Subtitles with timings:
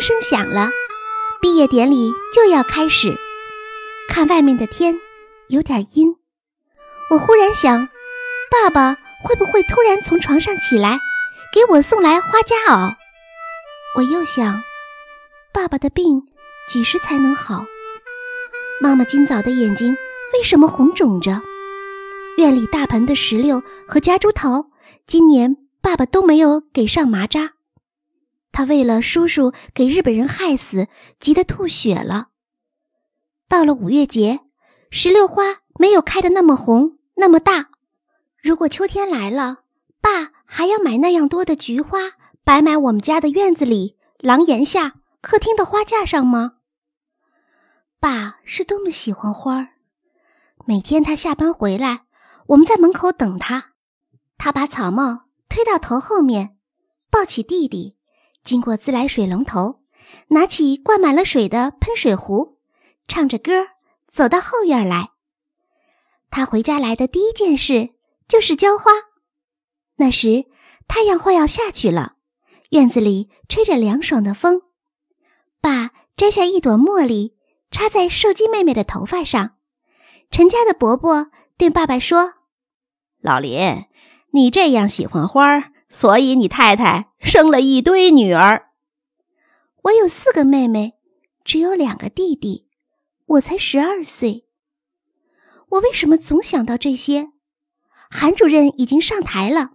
[0.00, 0.70] 钟声响了，
[1.42, 3.18] 毕业典礼就要开始。
[4.08, 4.98] 看外面的天，
[5.48, 6.16] 有点阴。
[7.10, 7.86] 我忽然想，
[8.50, 10.98] 爸爸会不会突然从床上起来，
[11.52, 12.94] 给我送来花夹袄？
[13.96, 14.62] 我又想，
[15.52, 16.22] 爸爸的病
[16.70, 17.66] 几时才能好？
[18.80, 19.94] 妈妈今早的眼睛
[20.32, 21.42] 为什么红肿着？
[22.38, 24.70] 院里大盆的石榴和夹竹桃，
[25.06, 27.50] 今年爸爸都没有给上麻扎。
[28.52, 32.28] 他为了叔叔给日本人害死，急得吐血了。
[33.48, 34.40] 到了五月节，
[34.90, 37.70] 石榴花没有开的那么红那么大。
[38.42, 39.64] 如果秋天来了，
[40.00, 41.98] 爸还要买那样多的菊花，
[42.44, 46.54] 摆满我们家的院子里、廊檐下、客厅的花架上吗？
[48.00, 49.68] 爸是多么喜欢花儿，
[50.64, 52.04] 每天他下班回来，
[52.48, 53.72] 我们在门口等他。
[54.38, 56.56] 他把草帽推到头后面，
[57.10, 57.96] 抱起弟弟，
[58.44, 59.80] 经过自来水龙头，
[60.28, 62.58] 拿起灌满了水的喷水壶，
[63.08, 63.52] 唱着歌
[64.10, 65.10] 走到后院来。
[66.30, 67.90] 他回家来的第一件事
[68.28, 68.90] 就是浇花。
[69.96, 70.46] 那时
[70.88, 72.14] 太阳快要下去了，
[72.70, 74.62] 院子里吹着凉爽的风。
[75.60, 77.36] 爸摘下一朵茉莉。
[77.72, 79.52] 插在寿姬妹妹的头发上。
[80.28, 82.34] 陈家的伯伯对爸爸说
[83.22, 83.84] ：“老林，
[84.32, 88.70] 你这样喜欢花，所以你太太生了一堆女儿。
[89.82, 90.94] 我有四个妹妹，
[91.44, 92.68] 只有两个弟弟，
[93.26, 94.46] 我才十二岁。
[95.70, 97.30] 我为什么总想到这些？”
[98.08, 99.72] 韩主任已经上台了，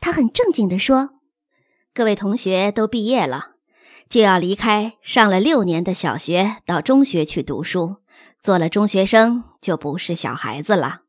[0.00, 1.10] 他很正经地说
[1.92, 3.56] ：“各位同学都毕业了。”
[4.08, 7.96] 就要离开上了六年的小学，到中学去读书。
[8.40, 11.00] 做了中学生就不是小孩子了。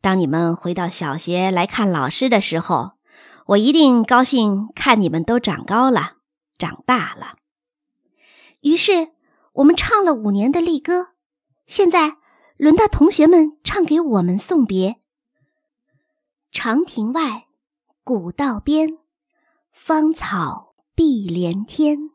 [0.00, 2.95] 当你们回到小学来看老师的时候，
[3.46, 6.16] 我一定高兴看你们都长高了，
[6.58, 7.36] 长大了。
[8.60, 9.12] 于是
[9.52, 11.10] 我们唱了五年的励歌，
[11.66, 12.16] 现在
[12.56, 14.96] 轮到同学们唱给我们送别。
[16.50, 17.46] 长亭外，
[18.02, 18.98] 古道边，
[19.70, 22.10] 芳草碧连天。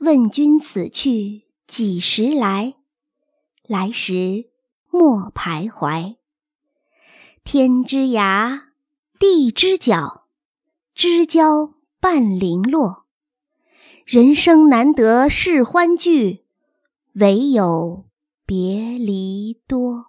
[0.00, 2.74] 问君此去几时来？
[3.62, 4.50] 来时
[4.90, 6.16] 莫徘徊。
[7.44, 8.69] 天之涯，
[9.20, 10.24] 地之角，
[10.94, 13.04] 知交半零落。
[14.06, 16.46] 人生难得是欢聚，
[17.12, 18.06] 唯有
[18.46, 20.06] 别离多。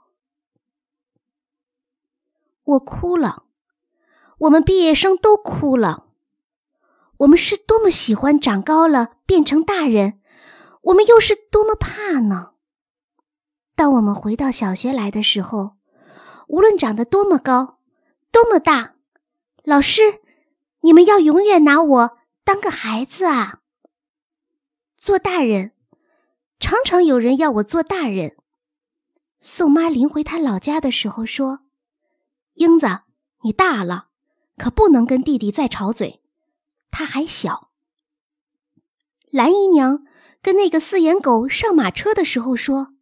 [2.64, 3.44] 我哭了，
[4.38, 6.06] 我们毕业生都哭了。
[7.18, 10.22] 我们是多么喜欢长高了变成大人，
[10.84, 12.52] 我们又是多么怕呢？
[13.76, 15.76] 当我们回到小学来的时候，
[16.48, 17.80] 无论长得多么高，
[18.32, 18.96] 多么大，
[19.64, 20.02] 老师，
[20.82, 23.60] 你们要永远拿我当个孩子啊！
[24.98, 25.74] 做大人，
[26.60, 28.38] 常常有人要我做大人。
[29.40, 31.60] 宋妈临回她老家的时候说
[32.56, 33.02] ：“英子，
[33.44, 34.08] 你大了，
[34.58, 36.22] 可不能跟弟弟再吵嘴。”
[36.90, 37.70] 他还小。
[39.30, 40.04] 蓝姨娘
[40.42, 42.96] 跟那个四眼狗上马车的时候说：“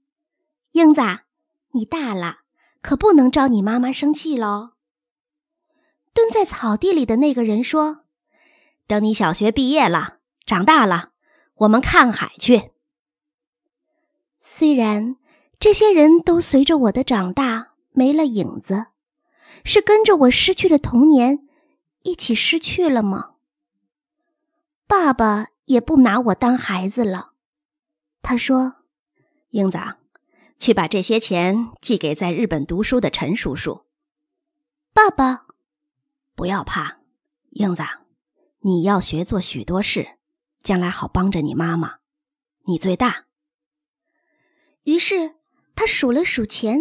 [0.74, 1.02] 英子，
[1.72, 2.40] 你大了，
[2.82, 4.72] 可不能招你妈妈生气喽。”
[6.14, 8.06] 蹲在草地里的那个人说
[8.88, 11.12] ：“等你小学毕业了，长大了，
[11.56, 12.72] 我们看海去。”
[14.40, 15.18] 虽然
[15.60, 18.88] 这些人都随着我的长大没了影子，
[19.64, 21.48] 是跟着我失去的童年
[22.04, 23.36] 一起失去了吗？
[24.88, 27.34] 爸爸也不拿我当孩子了，
[28.22, 28.78] 他说
[29.52, 29.78] ：“英子，
[30.58, 33.84] 去把这些钱寄给在日本读书的陈叔叔。”
[34.94, 35.46] 爸爸，
[36.40, 37.00] 不要怕，
[37.50, 37.84] 英子，
[38.62, 40.12] 你要学做许多事，
[40.64, 41.96] 将来好帮着你妈妈。
[42.66, 43.26] 你最大。
[44.84, 45.36] 于是
[45.76, 46.80] 他数了数钱，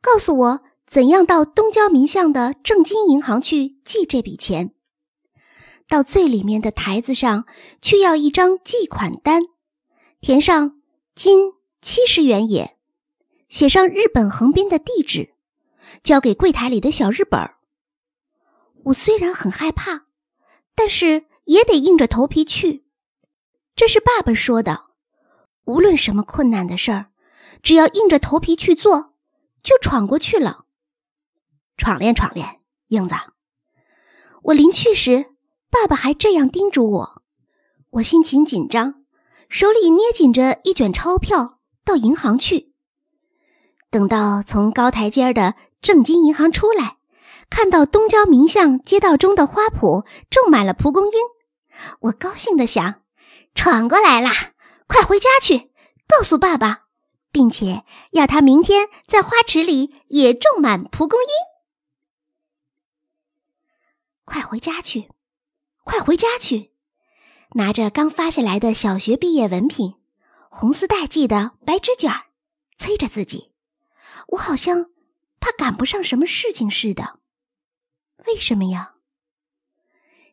[0.00, 4.74] 告诉我怎样到东郊民巷的正金银行去寄这笔钱。
[5.86, 7.46] 到最里面的台子上
[7.80, 9.42] 去要一张寄款单，
[10.20, 10.80] 填上
[11.14, 12.76] 金七十元也，
[13.48, 15.32] 写上日本横滨的地址，
[16.02, 17.58] 交给柜台里的小日本儿。
[18.84, 20.06] 我虽然很害怕，
[20.74, 22.84] 但是也得硬着头皮去。
[23.76, 24.86] 这是爸爸说的，
[25.64, 27.10] 无论什么困难的事儿，
[27.62, 29.14] 只要硬着头皮去做，
[29.62, 30.64] 就闯过去了。
[31.76, 33.14] 闯练闯练，英子，
[34.44, 35.26] 我临去时。
[35.72, 37.22] 爸爸还这样叮嘱我，
[37.90, 39.04] 我心情紧张，
[39.48, 42.72] 手里捏紧着一卷钞票，到银行去。
[43.88, 46.98] 等到从高台阶的正金银行出来，
[47.50, 51.12] 看到东郊民巷街道中的花圃种满了蒲公英，
[52.00, 53.02] 我高兴地想：
[53.54, 54.32] 闯过来啦！
[54.86, 55.70] 快回家去，
[56.08, 56.86] 告诉爸爸，
[57.30, 61.28] 并且要他明天在花池里也种满蒲公英。
[64.24, 65.10] 快回家去，
[65.84, 66.72] 快回家去！
[67.54, 69.96] 拿着刚发下来的小学毕业文凭，
[70.48, 72.26] 红丝带系的白纸卷儿，
[72.78, 73.52] 催着自己。
[74.28, 74.86] 我好像
[75.40, 77.19] 怕赶不上什么事情似的。
[78.26, 78.94] 为什么呀？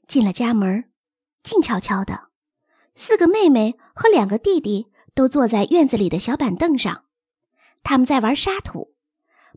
[0.07, 0.89] 进了家门，
[1.43, 2.29] 静悄悄的，
[2.95, 7.05] 四个妹妹和两个弟弟都坐在院子里的小板凳上，
[7.83, 8.95] 他们在玩沙土。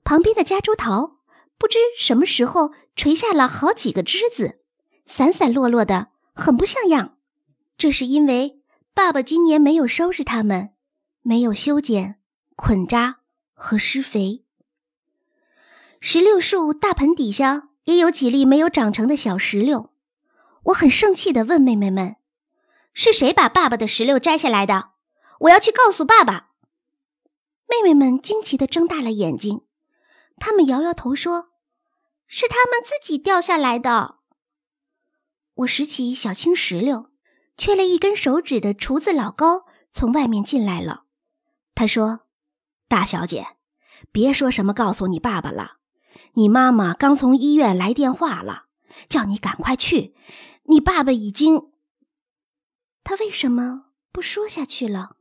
[0.02, 1.18] 旁边的夹竹桃
[1.58, 4.60] 不知什么时候垂下了好几个枝子，
[5.06, 7.18] 散散落落的，很不像样。
[7.76, 8.62] 这是因为
[8.94, 10.70] 爸爸今年没有收拾它们，
[11.22, 12.18] 没有修剪、
[12.56, 13.20] 捆扎
[13.52, 14.44] 和施肥。
[16.00, 19.92] 石榴树大盆底下也有几粒没有长成的小石榴。
[20.64, 22.16] 我很生气地问妹妹们
[22.92, 24.90] ：“是谁把爸爸的石榴摘下来的？
[25.40, 26.50] 我要去告诉爸爸。”
[27.66, 29.62] 妹妹们惊奇地睁大了眼睛，
[30.36, 31.50] 他们摇摇头说
[32.26, 34.16] ：“是他们自己掉下来的。”
[35.54, 37.10] 我拾起小青石榴，
[37.56, 41.04] 缺了一根手指的厨子老高从外面进来了。
[41.74, 42.26] 他说
[42.88, 43.46] ：“大小姐，
[44.10, 45.79] 别说什么告诉你爸爸了，
[46.34, 48.66] 你妈妈刚从医院来电话了，
[49.08, 50.14] 叫你赶快去。”
[50.64, 51.72] 你爸爸已经，
[53.02, 55.16] 他为什么不说下去了？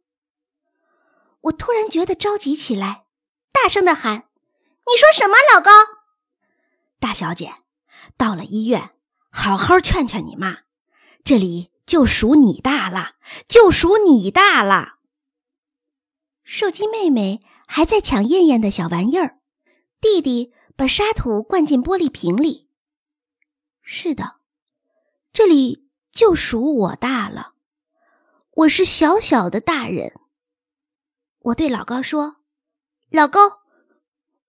[1.42, 3.06] 我突然觉得着急起来，
[3.52, 4.30] 大声的喊
[4.86, 5.72] ：“你说什么，老高？
[7.00, 7.56] 大小姐，
[8.16, 8.92] 到了医院，
[9.32, 10.60] 好好劝劝你妈，
[11.24, 13.14] 这里就属你大了，
[13.48, 14.98] 就属你大了。”
[16.46, 19.40] 寿鸡妹妹还在抢燕燕的小玩意儿，
[20.00, 22.70] 弟弟把沙土灌进玻璃瓶里。
[23.82, 24.38] 是的。
[25.34, 27.52] 这里就属我大了，
[28.52, 30.14] 我是小小的大人。
[31.40, 32.38] 我对老高说
[33.12, 33.60] ：“老高，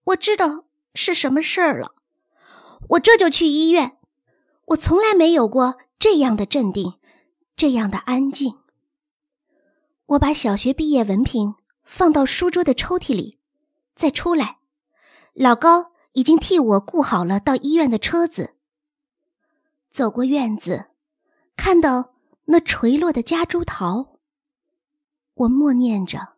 [0.04, 1.96] 我知道是什么事儿了，
[2.90, 3.98] 我这就去医院。
[4.66, 7.00] 我从来没有过这样的镇定，
[7.56, 8.56] 这样的安静。”
[10.06, 13.40] 我把小学毕业文凭放到书桌的抽屉里，
[13.96, 14.58] 再出来，
[15.32, 18.56] 老高已经替我雇好了到医院的车子。
[19.90, 20.90] 走过院子，
[21.56, 22.14] 看到
[22.44, 24.18] 那垂落的夹竹桃，
[25.34, 26.34] 我默念着：“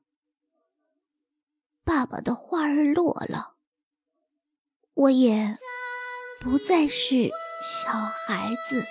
[1.84, 3.54] 爸爸的花儿落了，
[4.94, 5.58] 我也
[6.40, 7.30] 不再是
[7.62, 7.92] 小
[8.26, 8.84] 孩子。”